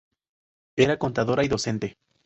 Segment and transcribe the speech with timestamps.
[0.75, 1.97] Era contadora y docente.